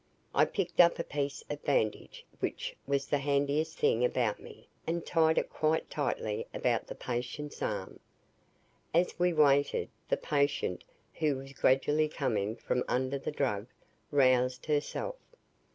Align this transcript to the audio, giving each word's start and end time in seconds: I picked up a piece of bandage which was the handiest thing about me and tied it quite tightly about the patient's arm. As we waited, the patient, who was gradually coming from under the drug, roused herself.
I 0.33 0.45
picked 0.45 0.79
up 0.79 0.97
a 0.97 1.03
piece 1.03 1.43
of 1.47 1.61
bandage 1.63 2.25
which 2.39 2.75
was 2.87 3.05
the 3.05 3.19
handiest 3.19 3.77
thing 3.77 4.03
about 4.03 4.39
me 4.41 4.67
and 4.87 5.05
tied 5.05 5.37
it 5.37 5.51
quite 5.51 5.91
tightly 5.91 6.47
about 6.55 6.87
the 6.87 6.95
patient's 6.95 7.61
arm. 7.61 7.99
As 8.95 9.19
we 9.19 9.31
waited, 9.31 9.89
the 10.09 10.17
patient, 10.17 10.83
who 11.13 11.35
was 11.35 11.53
gradually 11.53 12.09
coming 12.09 12.55
from 12.55 12.83
under 12.87 13.19
the 13.19 13.29
drug, 13.31 13.67
roused 14.09 14.65
herself. 14.65 15.17